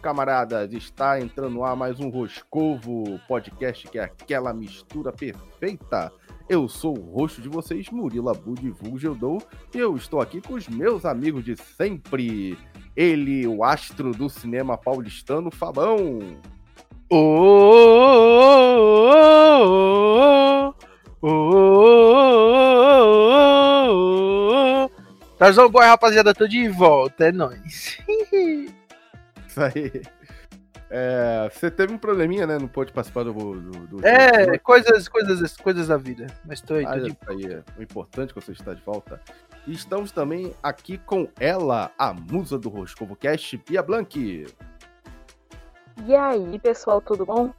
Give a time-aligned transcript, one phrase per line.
[0.00, 6.10] camaradas, está entrando ar mais um Roscovo podcast que é aquela mistura perfeita.
[6.48, 9.40] Eu sou o rosto de vocês, Murilo Abud Vulgeldou,
[9.74, 12.58] e eu estou aqui com os meus amigos de sempre.
[12.96, 16.20] Ele, o astro do cinema paulistano, Fabão.
[25.38, 27.98] Tarzan Boy, rapaziada, tô de volta, é nóis.
[29.50, 30.02] Isso aí.
[30.88, 32.58] É, você teve um probleminha, né?
[32.58, 33.32] Não pôde participar do.
[33.32, 34.60] do, do É, do...
[34.60, 36.26] coisas, coisas, coisas da vida.
[36.44, 39.20] Mas tô aí, tô Ah, de aí é o importante que você está de volta.
[39.66, 44.46] E estamos também aqui com ela, a musa do Roscovo Cast, Bia Blank.
[46.06, 47.52] E aí, pessoal, tudo bom?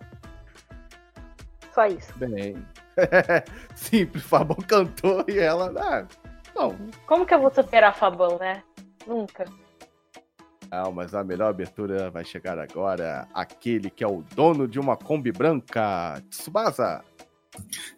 [1.73, 2.11] Só isso.
[2.17, 2.65] Bem.
[3.75, 5.71] Simples, Fabão cantou e ela.
[5.77, 6.05] Ah,
[6.55, 6.75] não.
[7.05, 8.63] Como que eu vou superar Fabão, né?
[9.07, 9.45] Nunca.
[10.71, 13.27] Não, mas a melhor abertura vai chegar agora.
[13.33, 17.03] Aquele que é o dono de uma Kombi branca, Tsubasa.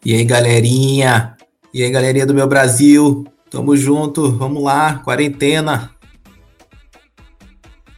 [0.04, 1.38] E aí, galerinha?
[1.72, 3.26] E aí, galerinha do meu Brasil?
[3.52, 5.92] Tamo junto, vamos lá, quarentena.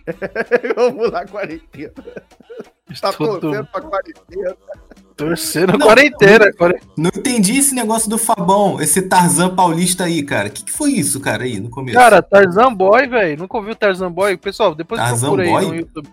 [0.76, 1.92] Vamos lá, quarentena.
[2.89, 3.39] Está Tudo.
[3.39, 4.56] torcendo pra quarentena.
[5.16, 6.52] Torcendo Não, quarentena.
[6.53, 10.47] quare- Não entendi esse negócio do Fabão, esse Tarzan paulista aí, cara.
[10.47, 11.97] O que, que foi isso, cara, aí no começo?
[11.97, 13.38] Cara, Tarzan Boy, velho.
[13.39, 14.38] Nunca ouviu Tarzan Boy?
[14.38, 15.67] Pessoal, depois Tarzan procura aí Boy?
[15.67, 16.09] no YouTube.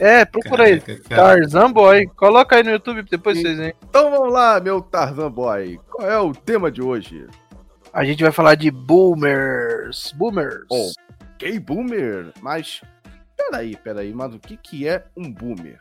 [0.00, 0.80] É, procura aí.
[0.80, 1.22] Caraca, cara.
[1.36, 2.06] Tarzan Boy.
[2.16, 3.42] Coloca aí no YouTube depois Sim.
[3.42, 3.74] vocês, hein?
[3.88, 5.78] Então vamos lá, meu Tarzan Boy.
[5.90, 7.26] Qual é o tema de hoje?
[7.92, 10.12] A gente vai falar de boomers.
[10.16, 10.64] Boomers.
[10.70, 10.90] Oh.
[11.38, 12.32] Gay boomer?
[12.40, 12.80] Mas.
[13.36, 15.78] Peraí, peraí, mas o que, que é um boomer?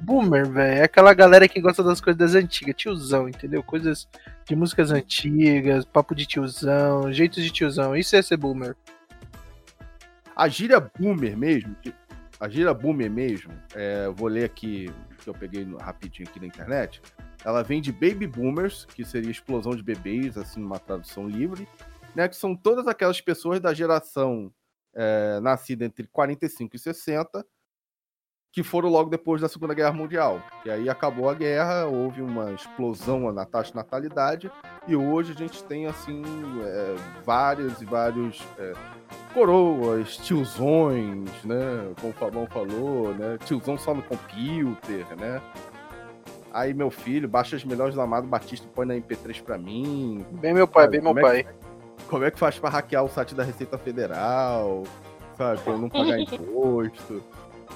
[0.00, 0.80] Boomer, velho.
[0.80, 2.74] É aquela galera que gosta das coisas antigas.
[2.76, 3.62] Tiozão, entendeu?
[3.62, 4.08] Coisas
[4.46, 7.96] de músicas antigas, papo de tiozão, jeitos de tiozão.
[7.96, 8.76] Isso é ser boomer.
[10.34, 11.76] A gíria boomer mesmo,
[12.40, 17.02] a gíria boomer mesmo, é, vou ler aqui, que eu peguei rapidinho aqui na internet.
[17.44, 21.68] Ela vem de baby boomers, que seria explosão de bebês, assim, numa tradução livre,
[22.14, 22.26] né?
[22.26, 24.50] Que são todas aquelas pessoas da geração
[24.94, 27.46] é, nascida entre 45 e 60,
[28.52, 30.42] que foram logo depois da Segunda Guerra Mundial.
[30.64, 34.50] E aí acabou a guerra, houve uma explosão na taxa de natalidade,
[34.88, 36.22] e hoje a gente tem, assim,
[36.64, 38.72] é, vários e vários é,
[39.32, 41.92] coroas, tiozões, né?
[42.00, 43.38] Como o Fabão falou, né?
[43.44, 45.40] Tiozão só no computer, né?
[46.52, 50.26] Aí meu filho, baixa as melhores do Amado Batista e põe na MP3 pra mim.
[50.32, 51.54] Bem meu pai, bem meu Como é pai.
[52.08, 54.82] Como é que faz pra hackear o site da Receita Federal?
[55.36, 55.60] Sabe?
[55.60, 57.22] Pra eu não pagar imposto.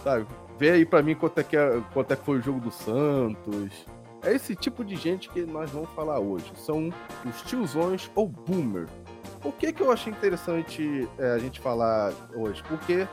[0.03, 0.27] Sabe?
[0.59, 2.71] Vê aí pra mim quanto é, que é, quanto é que foi o jogo do
[2.71, 3.87] Santos.
[4.23, 6.51] É esse tipo de gente que nós vamos falar hoje.
[6.57, 6.91] São
[7.25, 8.87] os tiozões ou boomer.
[9.43, 12.63] Por que, que eu achei interessante é, a gente falar hoje?
[12.63, 13.07] Porque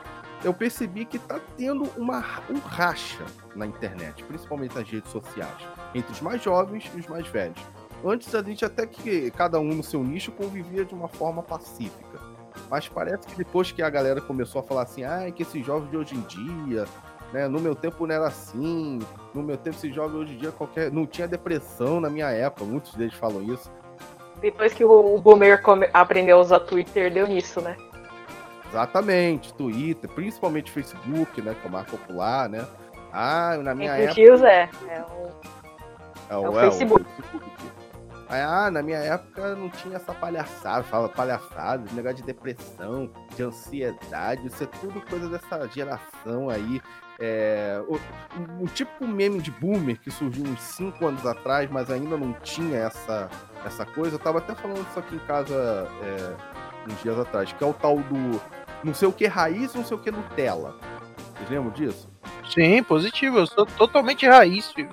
[0.44, 6.10] eu percebi que tá tendo uma, um racha na internet, principalmente nas redes sociais, entre
[6.10, 7.60] os mais jovens e os mais velhos.
[8.04, 12.18] Antes a gente até que cada um no seu nicho convivia de uma forma pacífica.
[12.68, 15.90] Mas parece que depois que a galera começou a falar assim, ah, que esses jovens
[15.90, 16.86] de hoje em dia,
[17.32, 17.48] né?
[17.48, 18.98] No meu tempo não era assim,
[19.34, 20.90] no meu tempo esses jovens hoje em dia qualquer.
[20.92, 23.70] Não tinha depressão na minha época, muitos deles falam isso.
[24.40, 27.76] Depois que o, o Boomer come- aprendeu a usar Twitter, deu nisso, né?
[28.68, 31.54] Exatamente, Twitter, principalmente Facebook, né?
[31.60, 32.66] Que é o mais popular, né?
[33.12, 34.14] Ah, na minha Entre época.
[34.14, 34.68] tios é.
[34.88, 35.30] é o-
[36.30, 37.04] É É o Facebook.
[37.16, 37.52] Facebook.
[38.28, 43.42] Aí, ah, na minha época não tinha essa palhaçada, fala palhaçada, negócio de depressão, de
[43.42, 46.80] ansiedade, isso é tudo coisa dessa geração aí.
[47.18, 51.90] É, o, o, o tipo meme de boomer que surgiu uns 5 anos atrás, mas
[51.90, 53.30] ainda não tinha essa,
[53.64, 54.16] essa coisa.
[54.16, 57.74] Eu tava até falando isso aqui em casa é, uns dias atrás, que é o
[57.74, 58.40] tal do
[58.84, 60.74] não sei o que raiz, não sei o que Nutella.
[61.36, 62.08] Vocês lembram disso?
[62.52, 63.38] Sim, positivo.
[63.38, 64.90] Eu sou totalmente raiz, filho.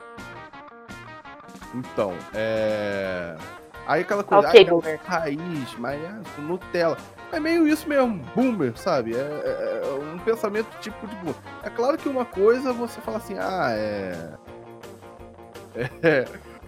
[1.74, 3.36] Então, é.
[3.88, 4.68] Aí aquela coisa, Ok,
[5.08, 6.98] ah, raiz, mas é Nutella.
[7.32, 9.16] É meio isso mesmo, boomer, sabe?
[9.16, 11.36] É, é- é um pensamento tipo de boomer.
[11.64, 14.34] É claro que uma coisa você fala assim, ah, é.
[16.04, 16.26] é-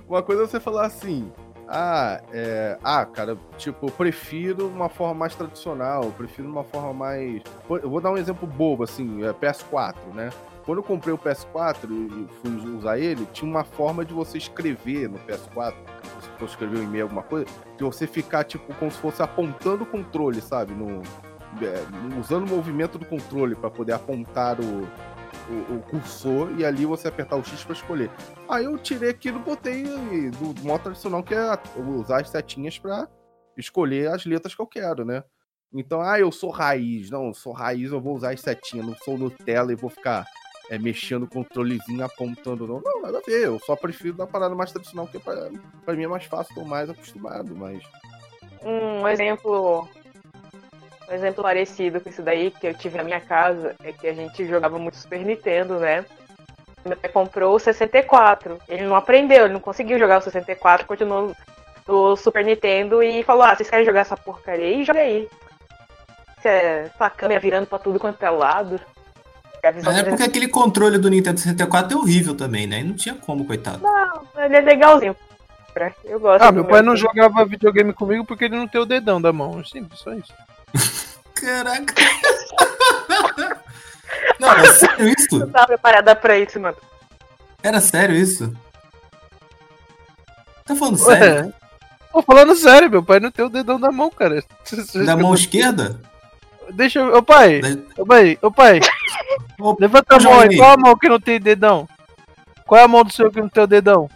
[0.08, 1.32] Uma coisa é você falar assim,
[1.68, 2.78] ah, é.
[2.84, 7.42] Ah, cara, tipo, eu prefiro uma forma mais tradicional, eu prefiro uma forma mais.
[7.70, 10.30] Eu vou dar um exemplo bobo, assim, é PS4, né?
[10.66, 15.10] Quando eu comprei o PS4 e fui usar ele, tinha uma forma de você escrever
[15.10, 15.74] no PS4,
[16.22, 17.48] se for escrever um e-mail, alguma coisa,
[17.78, 20.74] de você ficar, tipo, como se fosse apontando o controle, sabe?
[20.74, 21.02] No,
[21.62, 24.84] é, usando o movimento do controle para poder apontar o,
[25.50, 28.12] o, o cursor e ali você apertar o X para escolher.
[28.48, 33.10] Aí eu tirei aquilo botei do, do modo tradicional, que é usar as setinhas para
[33.58, 35.24] escolher as letras que eu quero, né?
[35.74, 37.10] Então, ah, eu sou raiz.
[37.10, 38.86] Não, eu sou raiz, eu vou usar as setinhas.
[38.86, 40.26] Não sou Nutella e vou ficar
[40.72, 42.66] é, mexendo o controlezinho, apontando.
[42.66, 43.44] Não, não, nada a ver.
[43.44, 45.50] Eu só prefiro da parada mais tradicional, porque pra,
[45.84, 47.54] pra mim é mais fácil, tô mais acostumado.
[47.54, 47.84] Mas
[48.64, 49.86] Um exemplo.
[51.10, 54.14] Um exemplo parecido com isso daí que eu tive na minha casa é que a
[54.14, 56.06] gente jogava muito Super Nintendo, né?
[56.86, 58.58] Meu pai comprou o 64.
[58.70, 61.36] Ele não aprendeu, ele não conseguiu jogar o 64, continuou
[61.86, 64.86] no Super Nintendo e falou: Ah, vocês querem jogar essa porcaria aí?
[64.86, 65.28] Joga aí.
[66.40, 68.80] Você é, essa câmera virando pra tudo quanto é lado.
[69.64, 72.80] É porque aquele controle do Nintendo 64 é horrível também, né?
[72.80, 73.84] E não tinha como, coitado.
[73.84, 75.16] Não, ele é legalzinho.
[76.04, 76.44] Eu gosto.
[76.44, 79.64] Ah, meu pai não jogava videogame comigo porque ele não tem o dedão da mão.
[79.64, 80.34] Simples, só isso.
[81.36, 81.94] Caraca.
[84.40, 85.40] Não, é sério isso?
[85.40, 86.76] Não tava preparada pra isso, mano.
[87.64, 88.54] Era sério isso?
[90.66, 91.46] Tá falando sério?
[91.46, 91.54] Ué,
[92.12, 94.44] tô falando sério, meu pai não tem o dedão da mão, cara.
[95.06, 96.00] Da mão esquerda?
[96.70, 97.16] Deixa eu.
[97.18, 97.60] Ô pai,
[97.98, 98.80] ô pai, ô pai,
[99.80, 100.58] levanta a mão aí.
[100.58, 101.88] Qual a mão que não tem dedão?
[102.66, 104.10] Qual é a mão do seu que não tem o dedão?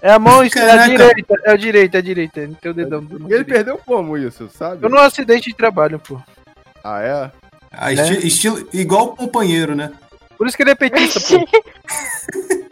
[0.00, 2.46] É a mão esquerda, é a direita, é a direita, é a direita.
[2.46, 3.06] Não tem o dedão.
[3.28, 4.84] E ele perdeu como isso, sabe?
[4.84, 6.20] Eu num acidente de trabalho, pô.
[6.84, 7.30] Ah, é?
[7.72, 9.92] Ah, esti- estilo, igual o companheiro, né?
[10.36, 11.44] Por isso que ele é petista, pô.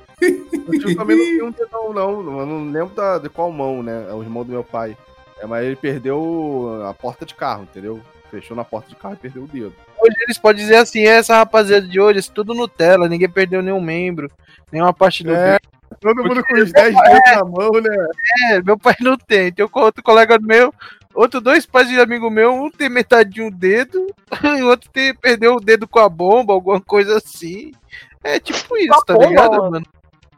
[0.67, 2.41] O tio também não tem um dedão, não.
[2.41, 4.07] Eu não lembro da, de qual mão, né?
[4.09, 4.97] É o irmão do meu pai.
[5.39, 8.01] É, mas ele perdeu a porta de carro, entendeu?
[8.31, 9.75] Fechou na porta de carro e perdeu o dedo.
[9.99, 13.81] Hoje eles podem dizer assim, essa rapaziada de hoje, é tudo Nutella, ninguém perdeu nenhum
[13.81, 14.31] membro,
[14.71, 15.59] nenhuma parte do É.
[16.01, 18.09] Todo mundo com os 10 dedos na mão, né?
[18.51, 19.53] É, meu pai não tem.
[19.53, 20.75] Tem outro colega meu,
[21.15, 24.07] outro dois pais de amigo meu, um tem metade de um dedo,
[24.59, 27.73] e o outro tem, perdeu o dedo com a bomba, alguma coisa assim.
[28.23, 29.71] É tipo isso, tá bomba, ligado, mano?
[29.71, 29.87] mano?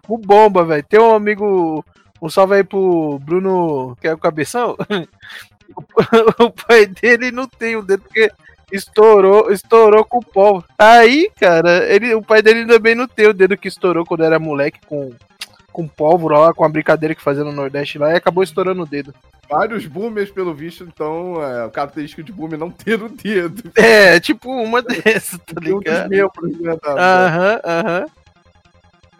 [0.06, 0.85] Com bomba, velho.
[0.85, 1.85] Tem um amigo,
[2.20, 4.76] um salve aí pro Bruno, que é o cabeção.
[6.38, 8.30] o pai dele não tem o dedo porque
[8.72, 10.62] estourou, estourou com pó.
[10.78, 14.38] Aí, cara, ele, o pai dele também não tem o dedo que estourou quando era
[14.38, 15.12] moleque com
[15.78, 18.86] com pólvora lá, com a brincadeira que fazia no Nordeste lá, e acabou estourando o
[18.86, 19.14] dedo.
[19.48, 23.70] Vários boomers, pelo visto, então, é, o característico de boomer é não ter o dedo.
[23.76, 26.10] É, tipo uma dessas, tá um ligado?
[26.10, 26.76] né?
[26.82, 26.92] da-
[27.64, 28.06] Aham,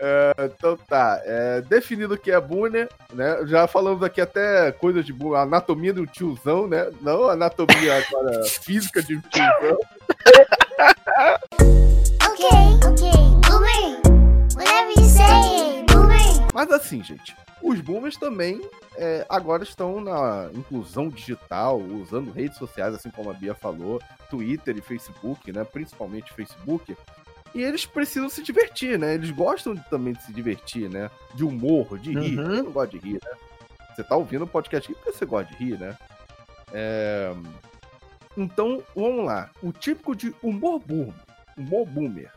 [0.01, 0.51] aham.
[0.57, 3.47] Então tá, é, definido o que é boomer, né?
[3.47, 6.91] Já falamos aqui até coisas de boomer, anatomia do tiozão, né?
[7.01, 9.79] Não anatomia agora física de tiozão.
[12.31, 12.49] Okay,
[12.87, 13.11] okay,
[13.49, 14.01] boomer.
[14.55, 16.49] Whatever you say, boomer.
[16.55, 18.61] Mas assim, gente, os boomers também
[18.97, 24.01] é, agora estão na inclusão digital, usando redes sociais, assim como a Bia falou,
[24.31, 25.65] Twitter e Facebook, né?
[25.65, 26.97] Principalmente Facebook.
[27.55, 29.15] E eles precisam se divertir, né?
[29.15, 31.11] Eles gostam também de se divertir, né?
[31.35, 32.39] De humor, de rir.
[32.39, 32.47] Uhum.
[32.55, 33.31] Quem não gosta de rir, né?
[33.95, 35.97] Você tá ouvindo o podcast aqui porque você gosta de rir, né?
[36.73, 37.33] É,
[38.37, 39.51] Então, vamos lá.
[39.63, 41.15] O típico de humor boomer.
[41.57, 42.33] Humor boomer.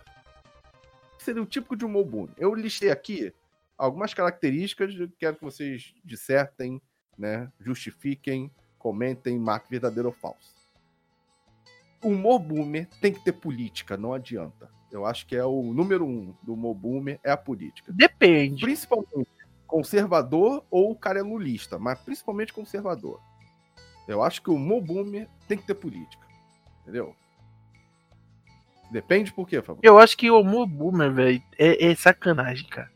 [1.20, 2.34] Seria o típico de humor boomer?
[2.38, 3.32] Eu listei aqui
[3.78, 6.82] algumas características, quero que vocês dissertem,
[7.18, 7.52] né?
[7.60, 10.56] Justifiquem, comentem, marquem verdadeiro ou falso.
[12.04, 14.72] Humor boomer tem que ter política, não adianta.
[14.92, 17.94] Eu acho que é o número um do boomer é a política.
[17.94, 18.62] Depende.
[18.62, 19.30] Principalmente
[19.66, 23.22] conservador ou o cara é lulista, mas principalmente conservador.
[24.06, 26.28] Eu acho que o boomer tem que ter política.
[26.82, 27.16] Entendeu?
[28.92, 29.80] Depende por quê, Fabio?
[29.82, 32.92] Eu acho que o boomer, velho, é, é sacanagem, cara.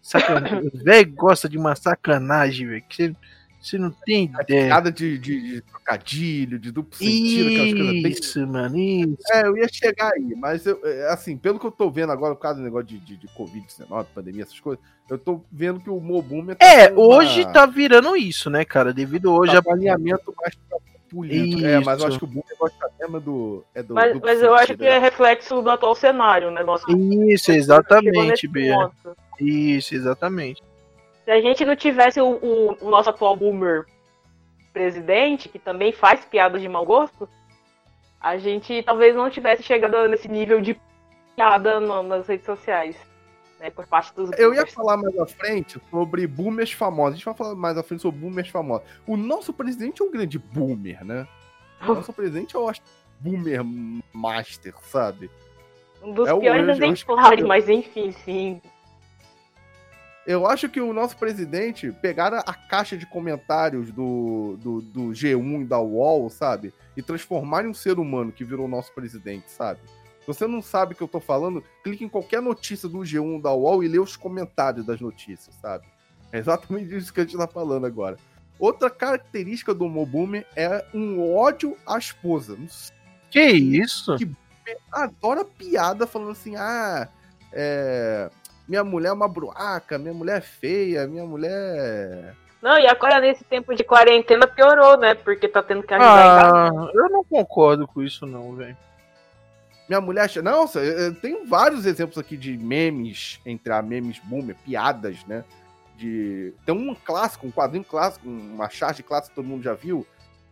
[0.00, 0.70] Sacanagem.
[0.72, 3.16] O velho gosta de uma sacanagem, velho, que você,
[3.68, 4.66] você não tem ideia.
[4.66, 9.32] Piada de, de, de trocadilho, de duplo sentido, aquelas coisas bem Isso, mano, isso.
[9.32, 12.34] É, eu ia chegar aí, mas eu, é, assim, pelo que eu tô vendo agora,
[12.34, 15.90] por causa do negócio de, de, de Covid-19, pandemia, essas coisas, eu tô vendo que
[15.90, 18.92] o boomer tá É, com uma- hoje tá virando isso, né, cara?
[18.92, 21.64] Devido hoje tá a alinhamento mais pra político.
[21.64, 23.64] É, mas eu acho que o boomer gosta mesmo do.
[23.74, 24.98] É do Mas, mas eu acho que é né?
[24.98, 26.62] reflexo do atual cenário, né?
[26.62, 28.90] Nosso Isso, exatamente, Bia.
[29.40, 30.62] Isso, exatamente.
[31.26, 33.84] Se a gente não tivesse o, o- o nosso atual boomer
[34.72, 37.28] presidente, que também faz piadas de mau gosto,
[38.20, 40.80] a gente talvez não tivesse chegado nesse nível de
[41.34, 42.96] piada no- nas redes sociais.
[43.58, 47.14] Né, por parte dos Eu ia falar mais à frente sobre boomers famosos.
[47.14, 48.86] A gente vai falar mais à frente sobre boomers famosos.
[49.06, 51.26] O nosso presidente é um grande boomer, né?
[51.80, 52.70] O nosso presidente é o
[53.18, 53.62] boomer
[54.12, 55.30] master, sabe?
[56.02, 58.60] Um dos é o piores eu exemplares, mas enfim, sim.
[60.26, 65.62] Eu acho que o nosso presidente pegaram a caixa de comentários do, do, do G1
[65.62, 66.74] e da UOL, sabe?
[66.96, 69.78] E transformaram em um ser humano que virou o nosso presidente, sabe?
[70.20, 73.34] Se você não sabe o que eu tô falando, clique em qualquer notícia do G1
[73.34, 75.84] ou da UOL e lê os comentários das notícias, sabe?
[76.32, 78.16] É exatamente isso que a gente tá falando agora.
[78.58, 82.58] Outra característica do homo boomer é um ódio à esposa.
[83.30, 84.16] Que isso?
[84.16, 84.28] Que-
[84.90, 87.06] Adora piada falando assim, ah,
[87.52, 88.28] é,
[88.68, 92.34] minha mulher é uma bruaca, minha mulher é feia, minha mulher...
[92.62, 95.14] Não, e agora nesse tempo de quarentena piorou, né?
[95.14, 96.52] Porque tá tendo que ajudar em casa.
[96.54, 98.76] Ah, eu não concordo com isso não, velho.
[99.88, 100.28] Minha mulher.
[100.42, 100.66] Não,
[101.20, 105.44] tenho vários exemplos aqui de memes, entre a memes boomer, piadas, né?
[105.96, 106.52] De.
[106.64, 110.04] Tem um clássico, um quadrinho clássico, uma charge clássica que todo mundo já viu,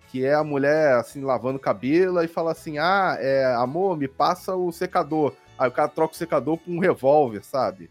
[0.09, 4.06] que é a mulher assim, lavando o cabelo e fala assim: Ah, é, amor, me
[4.06, 5.35] passa o secador.
[5.59, 7.90] Aí o cara troca o secador por um revólver, sabe?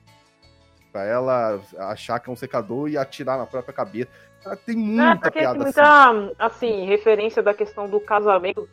[0.93, 1.59] Pra ela
[1.89, 4.11] achar que é um secador e atirar na própria cabeça.
[4.63, 5.63] Tem É, muita tem piada assim.
[5.63, 8.69] muita, assim, referência da questão do casamento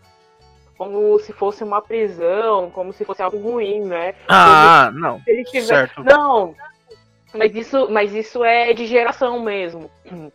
[0.76, 4.14] como se fosse uma prisão, como se fosse algo ruim, né?
[4.28, 5.18] Ah, não.
[5.20, 5.66] Se ele tiver...
[5.66, 6.02] Certo.
[6.04, 6.54] Não,
[7.34, 9.90] mas isso, mas isso é de geração mesmo.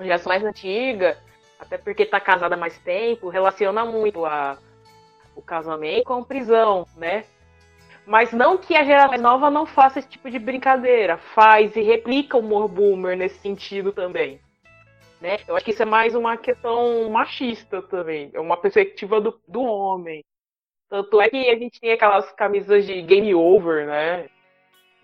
[0.00, 1.16] Geração mais antiga,
[1.60, 4.58] até porque tá casada há mais tempo, relaciona muito a,
[5.36, 7.24] o casamento com prisão, né?
[8.06, 12.36] Mas não que a geração nova não faça esse tipo de brincadeira, faz e replica
[12.36, 14.40] o humor boomer nesse sentido também.
[15.20, 15.38] Né?
[15.48, 19.62] Eu acho que isso é mais uma questão machista também, é uma perspectiva do, do
[19.62, 20.22] homem.
[20.90, 24.28] Tanto é que a gente tem aquelas camisas de game over, né?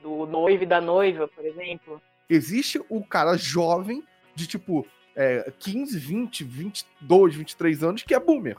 [0.03, 2.01] Do noivo e da noiva, por exemplo.
[2.29, 4.05] Existe o cara jovem
[4.35, 8.57] de tipo é, 15, 20, 22, 23 anos que é boomer.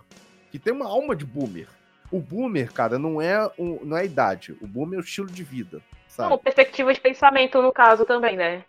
[0.52, 1.68] Que tem uma alma de boomer.
[2.12, 4.56] O boomer, cara, não é, um, não é a idade.
[4.62, 5.82] O boomer é o estilo de vida.
[6.08, 6.30] Sabe?
[6.30, 8.66] Não, perspectiva de pensamento no caso também, né?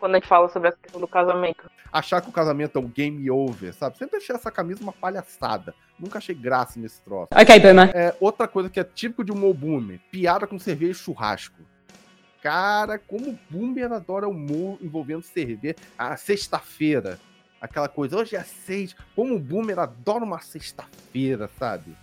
[0.00, 1.70] Quando a gente fala sobre essa questão do casamento.
[1.92, 3.98] Achar que o casamento é um game over, sabe?
[3.98, 5.74] Sempre achei essa camisa uma palhaçada.
[5.98, 7.28] Nunca achei graça nesse troço.
[7.32, 7.90] Ok, Boomer.
[7.94, 11.62] É, outra coisa que é típico de humor boomer: piada com cerveja e churrasco.
[12.42, 15.76] Cara, como o boomer adora humor envolvendo cerveja.
[15.98, 17.18] A sexta-feira.
[17.60, 18.94] Aquela coisa, hoje é seis.
[19.14, 21.96] Como o boomer adora uma sexta-feira, sabe?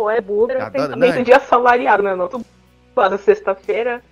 [0.00, 1.22] Pô, é boomer, é Adoro, pensamento né?
[1.24, 2.16] de assalariado, né?
[2.16, 2.42] Não,
[2.96, 4.02] lá na sexta-feira.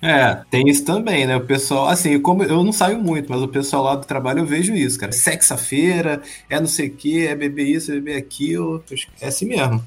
[0.00, 1.36] É, tem isso também, né?
[1.36, 4.46] O pessoal, assim, como eu não saio muito, mas o pessoal lá do trabalho eu
[4.46, 5.12] vejo isso, cara.
[5.12, 8.82] Sexta-feira, é não sei o que, é beber isso, é beber aquilo.
[9.20, 9.84] É assim mesmo.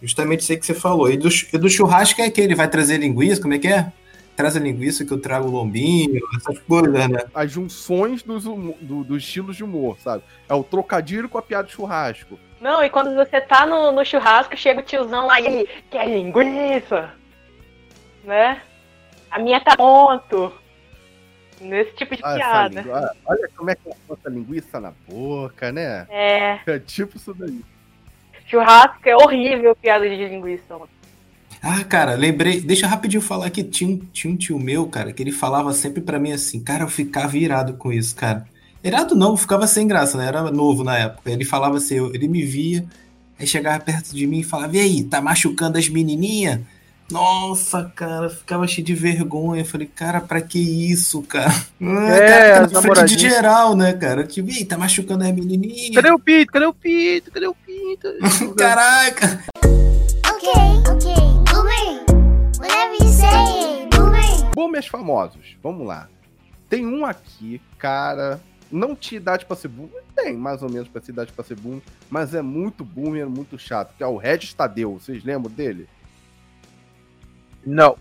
[0.00, 1.10] Justamente isso aí que você falou.
[1.10, 3.92] E do, e do churrasco é aquele, vai trazer linguiça, como é que é?
[4.36, 7.24] Traz a linguiça que eu trago o lombinho, essas coisas, né?
[7.34, 10.22] As junções dos, do- dos estilos de humor, sabe?
[10.48, 12.38] É o trocadilho com a piada de churrasco.
[12.64, 16.08] Não, e quando você tá no, no churrasco, chega o tiozão lá e ele quer
[16.08, 17.10] linguiça,
[18.24, 18.62] né?
[19.30, 20.50] A minha tá ponto.
[21.60, 22.80] Nesse tipo de Ah, piada.
[22.80, 26.06] lingu- ah, Olha como é que ela bota a linguiça na boca, né?
[26.08, 27.60] É, É tipo isso daí.
[28.46, 30.74] churrasco é horrível piada de linguiça.
[31.62, 32.62] Ah, cara, lembrei.
[32.62, 35.70] Deixa eu rapidinho falar que tinha um, tinha um tio meu, cara, que ele falava
[35.74, 38.46] sempre pra mim assim, cara, eu ficava irado com isso, cara.
[38.84, 40.26] Irado não, ficava sem graça, né?
[40.26, 41.30] Era novo na época.
[41.30, 42.84] Ele falava assim, ele me via,
[43.38, 46.60] aí chegava perto de mim e falava, e aí, tá machucando as menininhas?
[47.10, 49.62] Nossa, cara, eu ficava cheio de vergonha.
[49.62, 51.50] Eu falei, cara, pra que isso, cara?
[51.80, 54.24] Ah, É, cara, na frente de geral, né, cara?
[54.26, 55.94] Tipo, ih, tá machucando as menininhas?
[55.94, 56.52] Cadê o Pito?
[56.52, 57.30] Cadê o Pito?
[57.30, 58.08] Cadê o Pito?
[58.56, 59.44] Caraca!
[59.64, 61.14] Okay, okay.
[61.52, 62.04] Boomer.
[62.58, 64.50] Whatever you say, boomer.
[64.54, 66.08] Boomers famosos, vamos lá.
[66.70, 68.40] Tem um aqui, cara,
[68.74, 71.54] não tinha idade pra ser boomer, tem mais ou menos pra ser idade pra ser
[71.56, 74.98] boomer, mas é muito boomer, muito chato, que é o Regis Tadeu.
[74.98, 75.88] Vocês lembram dele?
[77.64, 77.96] Não.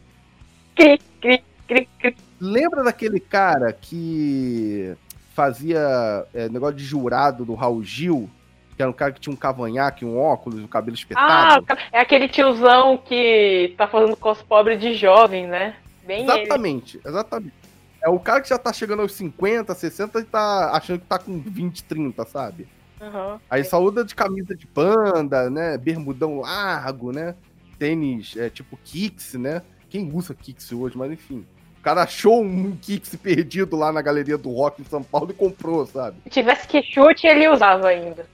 [0.75, 2.15] Cri, cri, cri, cri.
[2.39, 4.95] Lembra daquele cara que
[5.33, 8.29] fazia é, negócio de jurado do Raul Gil?
[8.75, 11.65] Que era um cara que tinha um cavanhaque, um óculos, um cabelo Ah, espetado?
[11.91, 15.75] é aquele tiozão que tá fazendo cos pobre de jovem, né?
[16.03, 16.31] Bem ele.
[16.31, 17.62] exatamente, exatamente.
[18.03, 21.17] É o cara que já tá chegando aos 50, 60 e tá achando que tá
[21.17, 22.67] com 20, 30, sabe?
[22.99, 23.39] Uhum.
[23.49, 25.77] Aí usa de camisa de panda, né?
[25.77, 27.33] Bermudão largo, né?
[27.79, 29.61] Tênis é, tipo Kicks, né?
[29.89, 31.45] Quem usa Kicks hoje, mas enfim.
[31.79, 35.33] O cara achou um Kicks perdido lá na galeria do rock em São Paulo e
[35.33, 36.17] comprou, sabe?
[36.23, 38.25] Se tivesse que chute, ele usava ainda.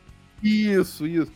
[0.41, 1.31] Isso, isso.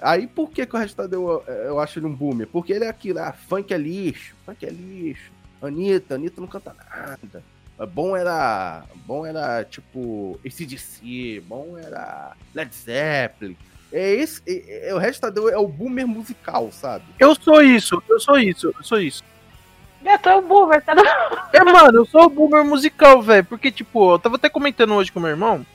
[0.00, 2.46] Aí por que, que o Regis Tadeu eu, eu acho ele um boomer?
[2.46, 5.32] Porque ele é aquilo, ah, funk é lixo, funk é lixo.
[5.60, 7.42] Anitta, Anitta não canta nada.
[7.84, 8.84] Bom era.
[9.06, 13.56] Bom era tipo ACDC, bom era Led Zeppelin.
[13.92, 14.40] É esse.
[14.46, 17.04] É, é- o Regis Tadeu é o boomer musical, sabe?
[17.18, 19.22] Eu sou isso, eu sou isso, eu sou isso.
[20.04, 20.94] Eu tô o boomer, tá?
[21.52, 23.44] É, mano, eu sou o boomer musical, velho.
[23.44, 25.66] Porque, tipo, eu tava até comentando hoje com meu irmão.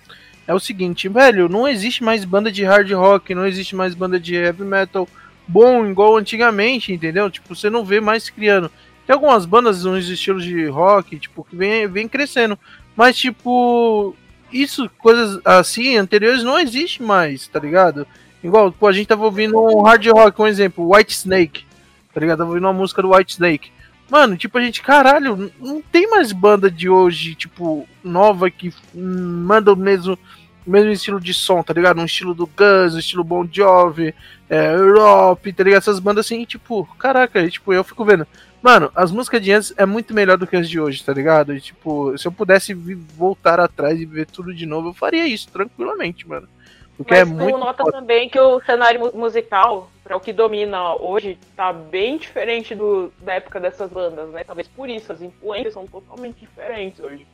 [0.48, 4.20] É o seguinte, velho, não existe mais banda de hard rock, não existe mais banda
[4.20, 5.08] de heavy metal
[5.48, 7.30] bom igual antigamente, entendeu?
[7.30, 8.72] Tipo, você não vê mais criando.
[9.06, 12.58] Tem algumas bandas, uns estilos de rock, tipo, que vem, vem crescendo.
[12.96, 14.16] Mas, tipo,
[14.52, 18.06] isso, coisas assim, anteriores, não existe mais, tá ligado?
[18.44, 21.66] Igual, pô, a gente tava ouvindo um hard rock, um exemplo, White Snake,
[22.14, 22.40] tá ligado?
[22.40, 23.72] Tava ouvindo uma música do White Snake.
[24.10, 29.72] Mano, tipo, a gente, caralho, não tem mais banda de hoje, tipo, nova que manda
[29.72, 30.20] o mesmo,
[30.68, 32.02] mesmo estilo de som, tá ligado?
[32.02, 34.14] Um estilo do Guns, um estilo Bon Jovi,
[34.50, 35.80] é, Europe, tá ligado?
[35.80, 38.28] Essas bandas assim, tipo, caraca, tipo, eu fico vendo.
[38.62, 41.54] Mano, as músicas de antes é muito melhor do que as de hoje, tá ligado?
[41.54, 45.50] E, tipo, se eu pudesse voltar atrás e ver tudo de novo, eu faria isso
[45.52, 46.48] tranquilamente, mano.
[46.96, 47.58] Porque Mas é tu muito.
[47.58, 52.76] nota também que o cenário mu- musical, para o que domina hoje, tá bem diferente
[52.76, 54.44] do, da época dessas bandas, né?
[54.44, 57.26] Talvez por isso, as influências são totalmente diferentes hoje.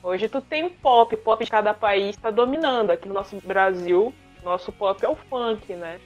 [0.00, 2.90] Hoje tu tem o pop, o pop de cada país tá dominando.
[2.90, 5.98] Aqui no nosso Brasil, nosso pop é o funk, né?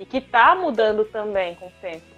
[0.00, 2.17] E que tá mudando também com o tempo.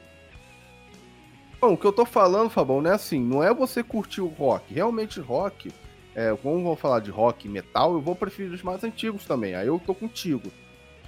[1.61, 4.27] Não, o que eu tô falando, Fabão, não é assim, não é você curtir o
[4.29, 4.73] rock.
[4.73, 5.71] Realmente rock,
[6.15, 9.55] é, como vamos falar de rock e metal, eu vou preferir os mais antigos também.
[9.55, 10.51] Aí eu tô contigo.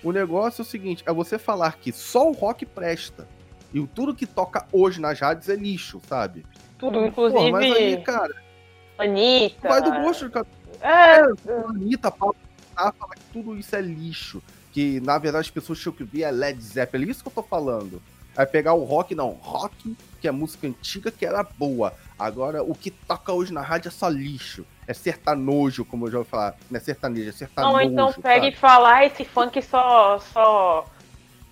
[0.03, 3.27] O negócio é o seguinte, é você falar que só o rock presta.
[3.73, 6.45] E o tudo que toca hoje nas rádios é lixo, sabe?
[6.79, 8.35] Tudo, Pô, inclusive mas aí, cara,
[8.99, 9.69] Anitta.
[9.69, 10.47] vai do gosto de cada
[10.81, 11.23] É,
[11.69, 14.43] Anitta, Vittar, fala que tudo isso é lixo.
[14.73, 17.07] Que na verdade as pessoas tinham que ver é Led Zeppelin.
[17.07, 18.03] É isso que eu tô falando.
[18.37, 19.31] Aí pegar o rock, não.
[19.31, 21.93] Rock, que é música antiga, que era boa.
[22.19, 24.65] Agora, o que toca hoje na rádio é só lixo.
[24.87, 26.57] É sertanojo, como eu já vou falar.
[26.71, 27.75] Não é sertanejo, é sertanojo.
[27.75, 30.87] Não, então pega e fala, ah, esse funk só, só,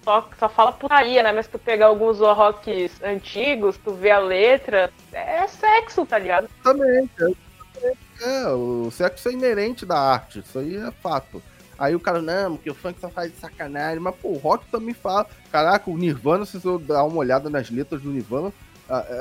[0.03, 1.33] só, só fala putaria, né?
[1.33, 6.49] Mas tu pegar alguns rocks antigos, tu vê a letra, é sexo, tá ligado?
[6.65, 7.37] Exatamente.
[7.83, 10.41] É, é, o sexo é inerente da arte.
[10.41, 11.43] Isso aí é fato.
[11.81, 13.99] Aí o cara, não, porque o funk só faz sacanagem.
[13.99, 15.27] Mas, pô, o rock também fala.
[15.51, 18.53] Caraca, o Nirvana, se você dar uma olhada nas letras do Nirvana,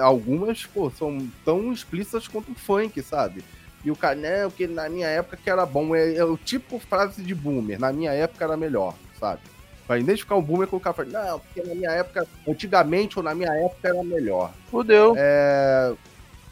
[0.01, 3.43] algumas, pô, são tão explícitas quanto o funk, sabe?
[3.83, 5.95] E o cara, não, porque na minha época que era bom.
[5.95, 7.79] É, é o tipo frase de boomer.
[7.79, 9.41] Na minha época era melhor, sabe?
[9.87, 13.23] Vai identificar o boomer com o cara fala, não, porque na minha época, antigamente ou
[13.23, 14.53] na minha época era melhor.
[14.69, 15.15] Fudeu.
[15.17, 15.95] É,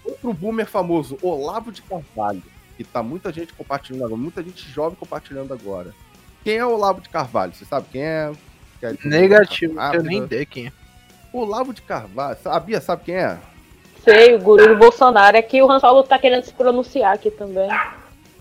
[0.08, 2.42] Outro boomer famoso, Olavo de Carvalho,
[2.78, 5.94] que tá muita gente compartilhando agora, muita gente jovem compartilhando agora.
[6.48, 7.54] Quem é o Olavo de Carvalho?
[7.54, 8.32] Você sabe quem é?
[8.82, 10.04] Eu Negativo, tenho rápido?
[10.06, 10.72] nem ideia quem é.
[11.34, 13.38] Olavo de Carvalho, sabia, sabe quem é?
[14.02, 15.36] Sei, o guru do Bolsonaro.
[15.36, 17.70] É que o Han Solo tá querendo se pronunciar aqui também.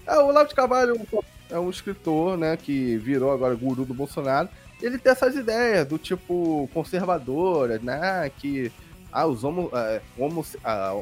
[0.06, 1.04] É, o Olavo de Carvalho
[1.50, 4.48] é um escritor, né, que virou agora guru do Bolsonaro.
[4.80, 8.70] Ele tem essas ideias do tipo conservadoras, né, que
[9.12, 10.96] ah, os, homo, é, homo, ah,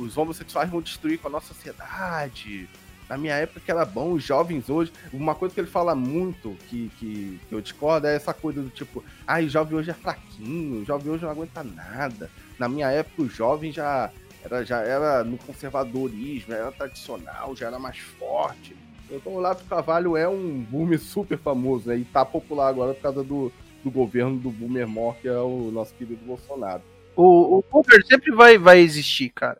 [0.00, 2.68] os homossexuais vão destruir com a nossa sociedade.
[3.10, 4.92] Na minha época que era bom, os jovens hoje.
[5.12, 8.70] Uma coisa que ele fala muito, que, que, que eu discordo, é essa coisa do
[8.70, 12.30] tipo, ah, o jovem hoje é fraquinho, jovem hoje não aguenta nada.
[12.56, 14.12] Na minha época, o jovem já
[14.44, 18.76] era, já era no conservadorismo, era tradicional, já era mais forte.
[19.10, 21.96] Então o de Carvalho é um boomer super famoso, né?
[21.96, 23.50] E tá popular agora por causa do,
[23.82, 26.82] do governo do boomer mor, que é o nosso querido Bolsonaro.
[27.16, 29.58] O, o Boomer sempre vai, vai existir, cara.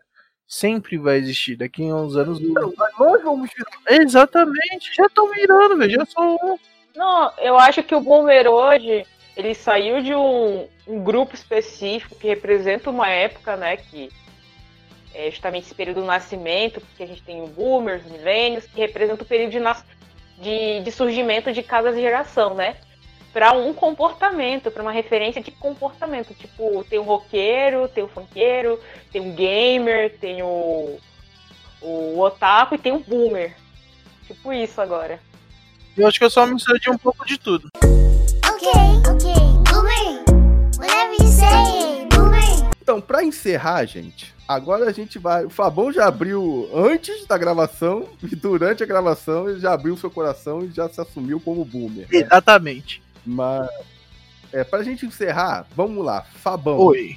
[0.51, 1.55] Sempre vai existir.
[1.55, 2.41] Daqui a uns anos.
[2.41, 4.03] Mas nós vamos virar.
[4.03, 4.93] Exatamente.
[4.97, 5.93] Já estão virando, velho.
[5.93, 6.59] Já são um.
[6.97, 12.27] Não, eu acho que o Boomer hoje, ele saiu de um, um grupo específico que
[12.27, 14.09] representa uma época, né, que
[15.15, 19.23] é justamente esse período do nascimento, porque a gente tem o Boomers, Milênios, que representa
[19.23, 19.85] o período de, nas-
[20.41, 22.77] de, de surgimento de cada geração, né?
[23.33, 26.35] Para um comportamento, para uma referência de comportamento.
[26.35, 28.81] Tipo, tem o roqueiro, tem o funkeiro,
[29.13, 30.99] tem o gamer, tem o,
[31.81, 33.55] o otaku e tem o boomer.
[34.27, 35.21] Tipo isso agora.
[35.97, 37.69] Eu acho que eu só mistura de um pouco de tudo.
[37.77, 38.71] Okay,
[39.11, 39.35] okay,
[39.73, 40.25] boomer.
[40.79, 42.71] Whatever you say, boomer.
[42.81, 45.45] Então, pra encerrar, gente, agora a gente vai.
[45.45, 50.11] O Fabão já abriu antes da gravação e durante a gravação ele já abriu seu
[50.11, 52.09] coração e já se assumiu como boomer.
[52.11, 52.19] né?
[52.19, 53.03] Exatamente.
[53.25, 53.69] Mas.
[54.53, 56.23] É, pra gente encerrar, vamos lá.
[56.23, 57.17] Fabão, Oi.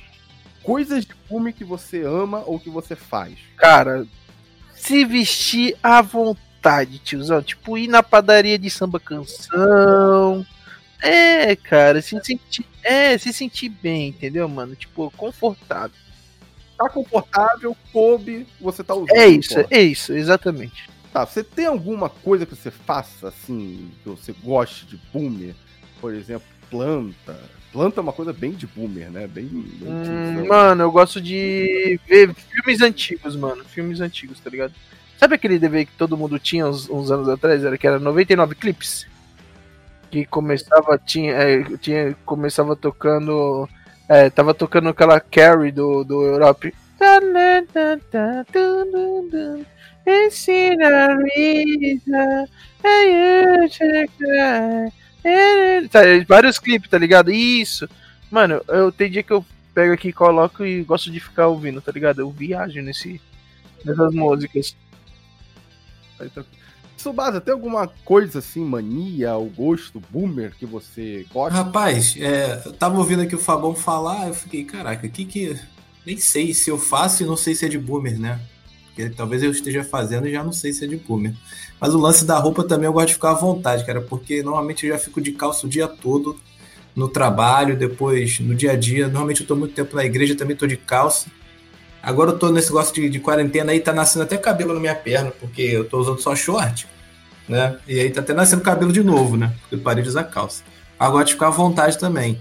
[0.62, 3.40] coisas de boomer que você ama ou que você faz.
[3.58, 4.06] Cara,
[4.76, 7.42] se vestir à vontade, tiozão.
[7.42, 10.46] Tipo, ir na padaria de samba canção.
[11.02, 12.66] É, cara, se sentir.
[12.84, 14.76] É, se sentir bem, entendeu, mano?
[14.76, 15.98] Tipo, confortável.
[16.78, 19.16] Tá confortável, coube, você tá usando.
[19.16, 20.90] É isso, é isso, exatamente.
[21.12, 25.56] Tá, você tem alguma coisa que você faça, assim, que você goste de boomer?
[26.04, 27.40] Por exemplo, planta.
[27.72, 29.26] Planta é uma coisa bem de boomer, né?
[29.26, 29.46] Bem.
[29.46, 33.64] bem Hum, mano, eu gosto de ver filmes antigos, mano.
[33.64, 34.74] Filmes antigos, tá ligado?
[35.18, 37.64] Sabe aquele DVD que todo mundo tinha uns, uns anos atrás?
[37.64, 39.08] Era que era 99 clips?
[40.12, 43.70] Que começava, tinha, é, tinha, começava tocando.
[44.10, 46.76] É, tava tocando aquela Carrie do, do Europe.
[50.06, 52.50] Ensina a Rita,
[52.84, 57.32] hey, you to Eh, Tá, vários clipes, tá ligado?
[57.32, 57.88] Isso.
[58.32, 61.92] Mano, eu tem dia que eu pego aqui, coloco e gosto de ficar ouvindo, tá
[61.92, 62.20] ligado?
[62.20, 63.20] Eu viajo nesse,
[63.86, 64.76] nessas músicas.
[66.34, 66.44] Tá-
[66.96, 71.58] Tsubasa, tem alguma coisa assim, mania ou gosto boomer que você gosta?
[71.58, 75.60] Rapaz, é, eu tava ouvindo aqui o Fabão falar, eu fiquei, caraca, o que que.
[76.06, 78.40] Nem sei se eu faço e não sei se é de boomer, né?
[78.94, 81.34] Porque talvez eu esteja fazendo e já não sei se é de boomer.
[81.80, 84.86] Mas o lance da roupa também eu gosto de ficar à vontade, cara, porque normalmente
[84.86, 86.38] eu já fico de calça o dia todo
[86.96, 89.08] no trabalho, depois no dia a dia.
[89.08, 91.28] Normalmente eu tô muito tempo na igreja, também tô de calça.
[92.04, 94.96] Agora eu tô nesse negócio de, de quarentena aí, tá nascendo até cabelo na minha
[94.96, 96.88] perna, porque eu tô usando só short,
[97.50, 97.78] né?
[97.88, 99.56] E aí tá até nascendo cabelo de novo, né?
[99.62, 100.64] Porque eu parei de usar calça.
[101.00, 102.40] Agora de ficar à vontade também.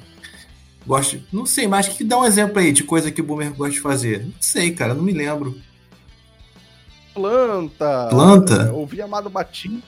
[0.86, 3.72] Gosto, não sei, mas que dá um exemplo aí de coisa que o boomer gosta
[3.72, 4.24] de fazer.
[4.24, 5.56] Não sei, cara, não me lembro.
[7.14, 8.09] Planta.
[8.11, 8.55] Planta?
[8.55, 9.83] é, Ouvir Amado Batista.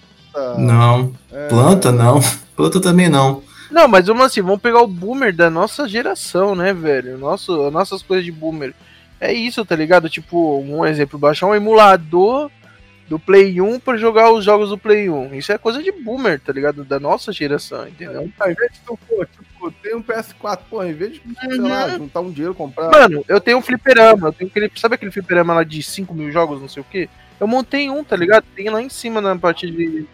[0.59, 2.21] Não, é, planta não.
[2.57, 3.43] Planta também não.
[3.71, 7.19] Não, mas vamos assim, vamos pegar o boomer da nossa geração, né, velho?
[7.19, 8.75] Nosso, nossas coisas de boomer.
[9.21, 10.09] É isso, tá ligado?
[10.09, 12.51] Tipo, um exemplo, baixar um emulador
[13.09, 15.35] do Play 1 pra jogar os jogos do Play 1.
[15.35, 16.85] Isso é coisa de boomer, tá ligado?
[16.85, 18.31] Da nossa geração, entendeu?
[18.87, 19.27] Tu, pô,
[19.70, 22.90] tipo, tem um PS4, pô, ao invés de, sei lá, juntar um dinheiro, comprar.
[22.90, 26.31] Mano, eu tenho um fliperama, eu tenho aquele, sabe aquele fliperama lá de 5 mil
[26.31, 27.09] jogos, não sei o que?
[27.40, 28.44] Eu montei um, tá ligado?
[28.55, 30.07] Tem lá em cima na parte de.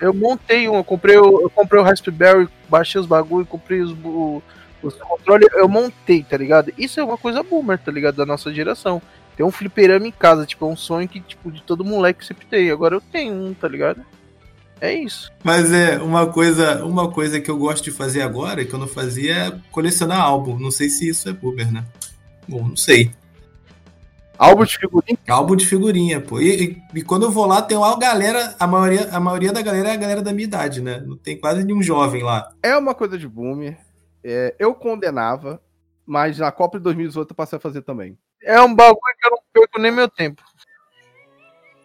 [0.00, 3.90] Eu montei um, eu comprei o, eu comprei o Raspberry, baixei os bagulho, comprei os,
[4.04, 4.42] o-
[4.82, 6.72] os controles, eu montei, tá ligado?
[6.78, 8.14] Isso é uma coisa boomer, tá ligado?
[8.16, 9.02] Da nossa geração.
[9.36, 12.46] Tem um fliperama em casa, tipo, é um sonho que, tipo, de todo moleque sempre
[12.46, 12.70] tem.
[12.70, 14.04] Agora eu tenho um, tá ligado?
[14.80, 15.30] É isso.
[15.42, 18.86] Mas é uma coisa, uma coisa que eu gosto de fazer agora, que eu não
[18.86, 20.58] fazia, é colecionar álbum.
[20.58, 21.84] Não sei se isso é boomer, né?
[22.46, 23.10] Bom, não sei.
[24.38, 25.18] Álbum de figurinha.
[25.28, 26.40] Álbum de figurinha, pô.
[26.40, 29.60] E, e- e quando eu vou lá, tem uma galera, a maioria, a maioria da
[29.60, 31.00] galera é a galera da minha idade, né?
[31.04, 32.48] Não tem quase nenhum jovem lá.
[32.62, 33.76] É uma coisa de boomer.
[34.22, 35.60] É, eu condenava,
[36.06, 38.16] mas na Copa de 2018 eu passei a fazer também.
[38.40, 40.40] É um bagulho que eu não perco nem meu tempo.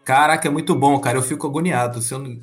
[0.04, 1.18] Caraca, é muito bom, cara.
[1.18, 2.02] Eu fico agoniado.
[2.04, 2.38] Se eu não.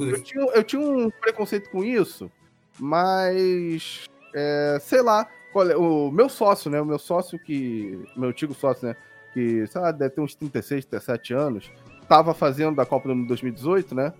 [0.00, 2.30] Eu tinha, eu tinha um preconceito com isso,
[2.78, 4.04] mas.
[4.34, 5.28] é, sei lá.
[5.52, 6.80] qual é- o meu sócio, né?
[6.80, 7.98] O meu sócio que.
[8.16, 8.96] Meu antigo sócio, né?
[9.34, 11.70] Que, sei lá, deve ter uns 36, 37 anos.
[12.08, 14.12] Tava fazendo da Copa do 2018, né?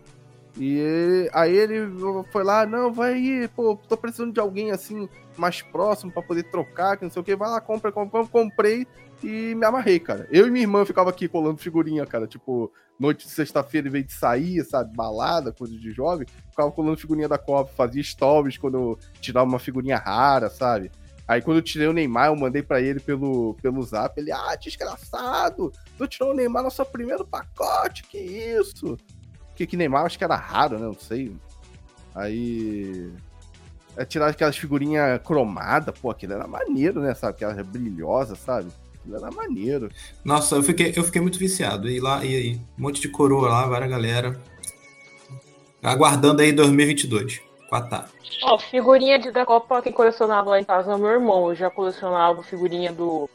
[0.58, 1.80] E aí ele
[2.30, 6.44] foi lá, não, vai aí, pô, tô precisando de alguém assim, mais próximo pra poder
[6.44, 8.86] trocar, que não sei o que, vai lá, compra, compra, comprei
[9.22, 10.28] e me amarrei, cara.
[10.30, 14.06] Eu e minha irmã ficava aqui colando figurinha, cara, tipo, noite de sexta-feira, em vez
[14.06, 18.76] de sair, sabe, balada, coisa de jovem, ficava colando figurinha da Copa, fazia stories quando
[18.76, 20.90] eu tirava uma figurinha rara, sabe?
[21.26, 24.54] Aí quando eu tirei o Neymar, eu mandei pra ele pelo, pelo zap, ele, ah,
[24.56, 28.98] desgraçado, tu tirou o Neymar no seu primeiro pacote, que isso?
[29.54, 31.34] Que, que Neymar acho que era raro, né, não sei.
[32.14, 33.10] Aí...
[33.94, 37.34] É tirar aquelas figurinhas cromadas, pô, aquilo era maneiro, né, sabe?
[37.34, 38.70] Aquelas brilhosas, sabe?
[38.94, 39.90] Aquilo era maneiro.
[40.24, 41.90] Nossa, eu fiquei, eu fiquei muito viciado.
[41.90, 42.60] E lá, e aí?
[42.78, 44.40] Um monte de coroa lá, várias galera.
[45.82, 47.42] Aguardando aí 2022.
[47.68, 48.06] Quatá.
[48.44, 51.48] Ó, figurinha de, da Copa, quem colecionava lá em casa é o meu irmão.
[51.48, 53.28] Eu já colecionava figurinha do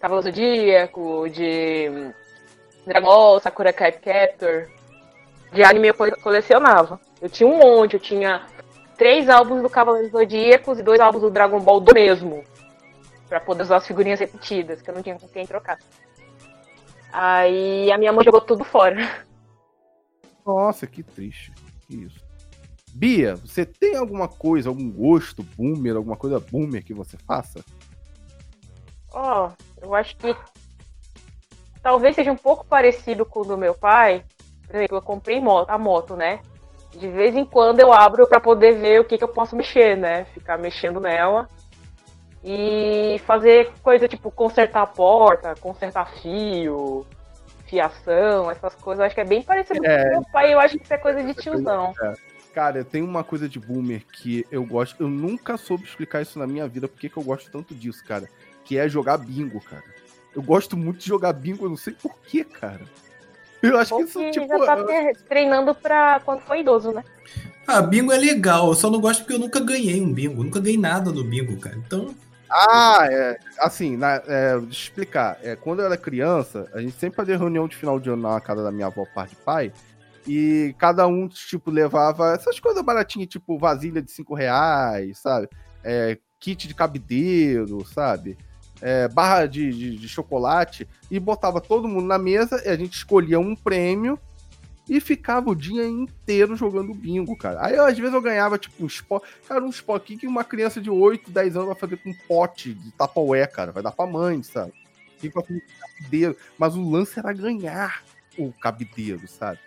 [0.00, 2.12] Cavalo Zodíaco, de hum,
[2.86, 4.68] Dragon Ball, Sakura Card Captor.
[5.52, 7.00] De anime eu co- colecionava.
[7.20, 8.46] Eu tinha um monte, eu tinha
[8.96, 12.44] três álbuns do Cavaleiros Zodíacos e dois álbuns do Dragon Ball do mesmo.
[13.28, 15.78] Pra poder usar as figurinhas repetidas, que eu não tinha com quem trocar.
[17.12, 19.24] Aí a minha mãe jogou tudo fora.
[20.46, 21.52] Nossa, que triste.
[21.86, 22.20] Que isso.
[22.92, 27.64] Bia, você tem alguma coisa, algum gosto boomer, alguma coisa boomer que você faça?
[29.12, 30.34] Ó, eu acho que
[31.82, 34.24] talvez seja um pouco parecido com o do meu pai.
[34.70, 36.38] Por exemplo, eu comprei moto, a moto, né?
[36.92, 39.96] De vez em quando eu abro pra poder ver o que, que eu posso mexer,
[39.96, 40.24] né?
[40.32, 41.48] Ficar mexendo nela.
[42.42, 47.04] E fazer coisa tipo consertar a porta, consertar fio,
[47.66, 49.00] fiação, essas coisas.
[49.00, 50.02] Eu acho que é bem parecido É.
[50.02, 50.54] com o meu pai.
[50.54, 51.92] Eu acho que isso é coisa de tiozão.
[52.54, 55.02] Cara, eu tenho uma coisa de boomer que eu gosto.
[55.02, 58.28] Eu nunca soube explicar isso na minha vida, porque que eu gosto tanto disso, cara.
[58.64, 59.84] Que é jogar bingo, cara.
[60.34, 62.80] Eu gosto muito de jogar bingo, eu não sei porquê, cara.
[63.62, 64.48] Eu acho que isso, tipo.
[64.48, 64.84] já tá
[65.28, 67.04] treinando pra quando for idoso, né?
[67.66, 68.68] Ah, bingo é legal.
[68.68, 70.42] Eu só não gosto porque eu nunca ganhei um bingo.
[70.42, 71.76] Nunca ganhei nada no bingo, cara.
[71.76, 72.14] Então,
[72.48, 73.38] Ah, é.
[73.60, 75.38] Assim, na, é, deixa eu explicar.
[75.42, 78.40] É, quando eu era criança, a gente sempre fazia reunião de final de ano na
[78.40, 79.72] casa da minha avó, parte de pai.
[80.26, 85.48] E cada um, tipo, levava essas coisas baratinhas, tipo vasilha de 5 reais, sabe?
[85.84, 88.36] É, kit de cabideiro, sabe?
[88.80, 92.94] É, barra de, de, de chocolate e botava todo mundo na mesa e a gente
[92.94, 94.18] escolhia um prêmio
[94.90, 97.64] e ficava o dia inteiro jogando bingo, cara.
[97.64, 99.22] Aí, às vezes, eu ganhava, tipo, um spot.
[99.46, 102.74] Cara, um spot que uma criança de 8, 10 anos vai fazer com um pote
[102.74, 103.70] de tapaué, cara.
[103.70, 104.72] Vai dar pra mãe, sabe?
[105.18, 106.36] Fica com cabideiro.
[106.58, 108.02] Mas o lance era ganhar
[108.36, 109.60] o cabideiro, sabe?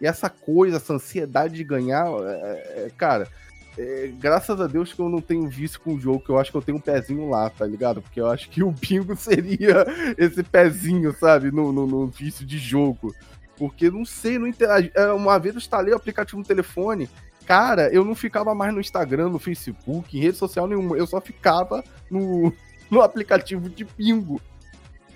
[0.00, 3.28] E essa coisa, essa ansiedade de ganhar, é, é, cara,
[3.78, 6.50] é, graças a Deus que eu não tenho vício com o jogo, que eu acho
[6.50, 8.02] que eu tenho um pezinho lá, tá ligado?
[8.02, 9.86] Porque eu acho que o bingo seria
[10.18, 11.50] esse pezinho, sabe?
[11.50, 13.14] No, no, no vício de jogo.
[13.56, 14.90] Porque não sei, não interagi.
[14.94, 17.08] É, Uma vez eu instalei o aplicativo no telefone.
[17.46, 20.96] Cara, eu não ficava mais no Instagram, no Facebook, em rede social nenhuma.
[20.96, 22.52] Eu só ficava no,
[22.90, 24.40] no aplicativo de bingo.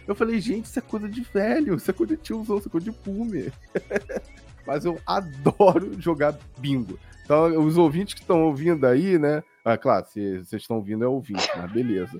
[0.06, 2.70] Eu falei, gente, isso é coisa de velho, isso é coisa de tiozão, isso é
[2.70, 3.50] coisa de pume.
[4.66, 6.98] Mas eu adoro jogar bingo.
[7.24, 9.42] Então, os ouvintes que estão ouvindo aí, né?
[9.64, 12.18] Ah, claro, se vocês estão ouvindo é ouvinte, mas beleza.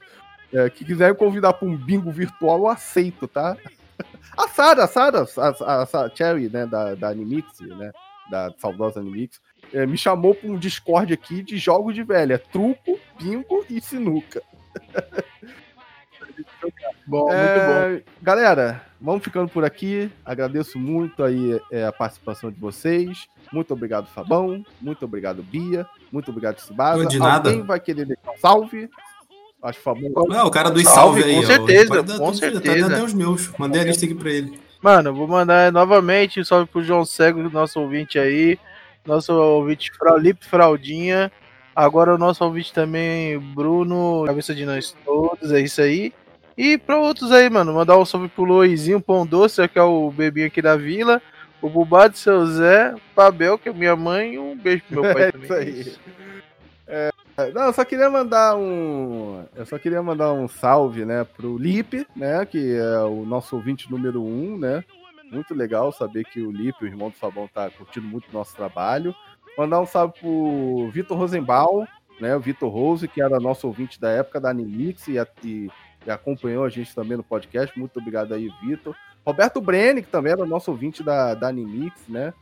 [0.53, 3.57] É, que quiserem convidar para um bingo virtual, eu aceito, tá?
[4.37, 7.93] A Sara, a Sara, a, a, Cherry, né, da, da Animix, né?
[8.29, 9.41] Da saudosa Animix,
[9.73, 12.37] é, me chamou para um Discord aqui de jogos de velha.
[12.37, 14.43] Truco, bingo e sinuca.
[17.07, 17.39] Bom, muito bom.
[17.39, 20.11] É, Galera, vamos ficando por aqui.
[20.25, 23.27] Agradeço muito aí é, a participação de vocês.
[23.53, 24.65] Muito obrigado, Fabão.
[24.81, 25.87] Muito obrigado, Bia.
[26.11, 27.07] Muito obrigado, Tsubasa.
[27.07, 27.51] De nada.
[27.51, 28.89] Alguém vai querer deixar um salve?
[29.63, 30.27] Acho que o Fabão.
[30.29, 31.47] Não, o cara dos Salve, salve, aí, com ó.
[31.47, 32.89] certeza, dar com certeza.
[32.89, 33.51] Tá até os meus.
[33.59, 34.59] Mandei a lista aqui pra ele.
[34.83, 38.59] Mano, vou mandar novamente um salve pro João Cego, nosso ouvinte aí.
[39.07, 41.31] Nosso ouvinte Fraulipe Fraldinha.
[41.75, 46.13] Agora o nosso ouvinte também, Bruno, cabeça de nós todos, é isso aí.
[46.57, 50.11] E pra outros aí, mano, mandar um salve pro Loizinho Pão Doce, que é o
[50.11, 51.21] bebinho aqui da vila.
[51.61, 55.15] O Bubá de seu Zé, Pabel, que é minha mãe, e um beijo pro meu
[55.15, 55.45] pai É também.
[55.47, 55.95] isso aí.
[56.87, 57.11] É,
[57.53, 59.45] não, eu só queria mandar um.
[59.57, 62.45] Eu só queria mandar um salve, né, pro Lipe, né?
[62.47, 64.85] Que é o nosso ouvinte número um, né?
[65.33, 68.55] Muito legal saber que o Lipe, o irmão do Fabão, tá curtindo muito o nosso
[68.55, 69.15] trabalho.
[69.59, 71.87] Mandar um salve pro Vitor Rosenbaum,
[72.21, 72.37] né?
[72.37, 75.71] O Vitor Rose, que era nosso ouvinte da época da Animix e- e
[76.11, 77.79] acompanhou a gente também no podcast.
[77.79, 78.95] Muito obrigado aí, Vitor.
[79.25, 82.33] Roberto Brene, que também era nosso ouvinte da, da Animix, né?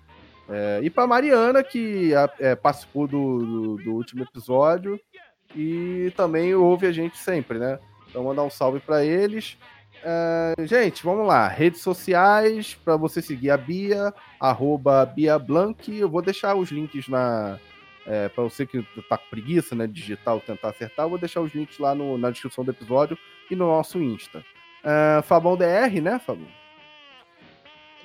[0.48, 5.00] É, e para Mariana, que é, participou do, do, do último episódio
[5.54, 7.78] e também ouve a gente sempre, né?
[8.08, 9.56] Então, mandar um salve para eles.
[10.04, 11.46] É, gente, vamos lá.
[11.46, 15.40] Redes sociais, para você seguir a Bia, arroba Bia.
[15.88, 17.58] Eu vou deixar os links na.
[18.06, 19.86] É, para você que tá com preguiça, né?
[19.86, 23.16] Digital, tentar acertar, eu vou deixar os links lá no- na descrição do episódio
[23.50, 24.44] e no nosso Insta.
[24.84, 26.48] É, Fabão DR, né, Fabão?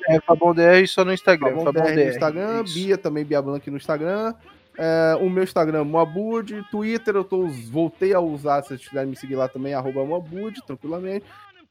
[0.10, 1.50] É Fabão DR só no Instagram.
[1.50, 2.74] Fabão Fabão DR no DR, Instagram, isso.
[2.76, 4.34] Bia também, Bia Blanc no Instagram.
[4.78, 6.64] É, o meu Instagram, Moabud.
[6.70, 10.64] Twitter, eu tô, voltei a usar, se vocês quiserem me seguir lá também, arroba Moabud,
[10.66, 11.26] tranquilamente.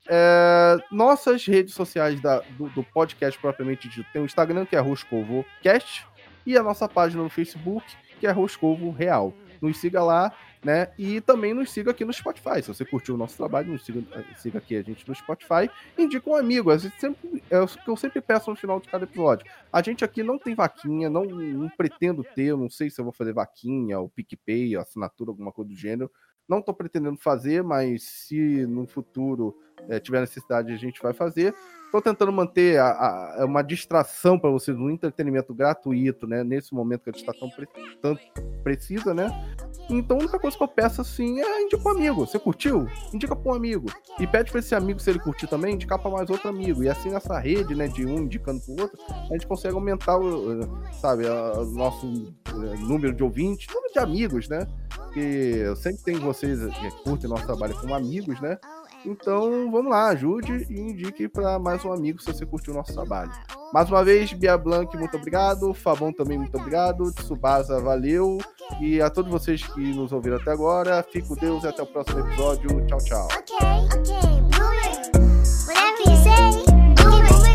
[0.09, 4.81] É, nossas redes sociais da- do, do podcast propriamente dito, tem o Instagram, que é
[4.81, 6.05] Roscovo Cast,
[6.45, 7.85] e a nossa página no Facebook,
[8.19, 9.33] que é Roscovo Real.
[9.61, 10.89] Nos siga lá, né?
[10.99, 12.61] E também nos siga aqui no Spotify.
[12.61, 14.03] Se você curtiu o nosso trabalho, nos siga,
[14.37, 15.71] siga aqui a gente no Spotify.
[15.97, 16.71] Indica um amigo.
[16.71, 19.47] A gente sempre, é o que eu sempre peço no final de cada episódio.
[19.73, 23.13] A gente aqui não tem vaquinha, não, não pretendo ter, não sei se eu vou
[23.13, 26.11] fazer vaquinha, ou PicPay, assinatura, alguma coisa do gênero.
[26.49, 29.57] Não tô pretendendo fazer, mas se no futuro
[29.89, 31.55] eh, tiver necessidade, a gente vai fazer.
[31.93, 36.43] Tô tentando manter a- a- uma distração para vocês, um entretenimento gratuito, né?
[36.43, 37.69] Nesse momento que a gente está tão, pre-
[38.03, 38.21] tanto
[38.65, 39.29] precisa, né?
[39.89, 42.27] Então a única coisa que eu peço assim é indicar um amigo.
[42.27, 42.89] Você curtiu?
[43.15, 43.87] Indica para um amigo.
[44.19, 46.83] E pede para esse amigo, se ele curtir também, indicar para mais outro amigo.
[46.83, 50.69] E assim nessa rede, né, de um indicando pro outro, a gente consegue aumentar o,
[51.01, 54.67] sabe, o nosso eh, número de ouvintes, número de amigos, né?
[54.93, 55.21] Porque
[55.65, 58.59] eu sempre tenho vocês que curtem nosso trabalho como amigos, né?
[59.07, 62.93] Então, vamos lá, ajude e indique para mais um amigo se você curtiu o nosso
[62.93, 63.31] trabalho.
[63.73, 65.73] Mais uma vez, Bia Blanc, muito obrigado.
[65.73, 67.13] Fabão também, muito obrigado.
[67.13, 68.39] Tsubasa, valeu.
[68.81, 71.87] E a todos vocês que nos ouviram até agora, fique com Deus e até o
[71.87, 72.85] próximo episódio.
[72.87, 73.29] Tchau, tchau.
[73.39, 73.57] Okay,
[73.97, 74.97] okay, boomer.
[75.67, 76.65] Whatever you say,
[76.97, 77.47] boomer.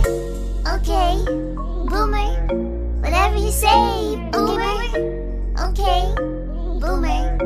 [0.76, 1.26] Okay,
[1.90, 2.32] boomer.
[3.02, 4.72] Whatever you say, boomer.
[5.70, 6.16] Okay,
[6.80, 7.38] boomer.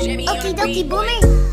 [0.00, 1.47] Okie dokie, boomer.